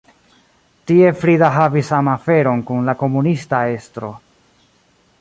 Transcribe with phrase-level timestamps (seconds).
[0.91, 4.15] Tie Frida havis amaferon kun la komunista estro.